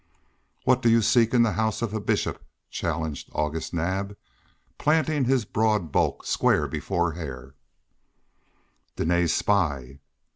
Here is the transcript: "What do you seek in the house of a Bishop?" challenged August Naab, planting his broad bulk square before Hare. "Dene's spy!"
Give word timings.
"What 0.63 0.81
do 0.81 0.89
you 0.89 1.03
seek 1.03 1.31
in 1.31 1.43
the 1.43 1.51
house 1.51 1.83
of 1.83 1.93
a 1.93 1.99
Bishop?" 2.01 2.43
challenged 2.71 3.29
August 3.33 3.71
Naab, 3.71 4.17
planting 4.79 5.25
his 5.25 5.45
broad 5.45 5.91
bulk 5.91 6.25
square 6.25 6.67
before 6.67 7.11
Hare. 7.11 7.53
"Dene's 8.95 9.31
spy!" 9.31 9.99